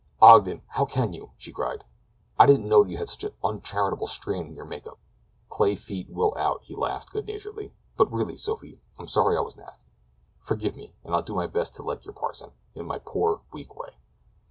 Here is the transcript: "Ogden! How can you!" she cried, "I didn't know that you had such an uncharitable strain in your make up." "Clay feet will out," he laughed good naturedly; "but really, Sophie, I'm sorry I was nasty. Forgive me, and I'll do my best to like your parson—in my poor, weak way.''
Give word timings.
"Ogden! 0.19 0.63
How 0.69 0.85
can 0.85 1.13
you!" 1.13 1.29
she 1.37 1.51
cried, 1.51 1.83
"I 2.39 2.47
didn't 2.47 2.67
know 2.67 2.83
that 2.83 2.89
you 2.89 2.97
had 2.97 3.07
such 3.07 3.23
an 3.23 3.35
uncharitable 3.43 4.07
strain 4.07 4.47
in 4.47 4.55
your 4.55 4.65
make 4.65 4.87
up." 4.87 4.97
"Clay 5.47 5.75
feet 5.75 6.09
will 6.09 6.33
out," 6.39 6.63
he 6.63 6.73
laughed 6.75 7.11
good 7.11 7.27
naturedly; 7.27 7.71
"but 7.97 8.11
really, 8.11 8.35
Sophie, 8.35 8.81
I'm 8.97 9.07
sorry 9.07 9.37
I 9.37 9.41
was 9.41 9.55
nasty. 9.55 9.91
Forgive 10.39 10.75
me, 10.75 10.95
and 11.03 11.13
I'll 11.13 11.21
do 11.21 11.35
my 11.35 11.45
best 11.45 11.75
to 11.75 11.83
like 11.83 12.03
your 12.03 12.15
parson—in 12.15 12.83
my 12.83 12.97
poor, 12.97 13.41
weak 13.53 13.75
way.'' 13.77 13.95